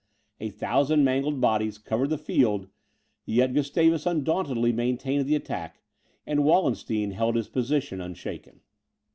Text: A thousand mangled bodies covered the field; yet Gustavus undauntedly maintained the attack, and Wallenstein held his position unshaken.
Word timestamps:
A 0.39 0.49
thousand 0.49 1.03
mangled 1.03 1.39
bodies 1.39 1.77
covered 1.77 2.09
the 2.09 2.17
field; 2.17 2.67
yet 3.23 3.53
Gustavus 3.53 4.07
undauntedly 4.07 4.71
maintained 4.73 5.27
the 5.27 5.35
attack, 5.35 5.83
and 6.25 6.43
Wallenstein 6.43 7.11
held 7.11 7.35
his 7.35 7.47
position 7.49 8.01
unshaken. 8.01 8.61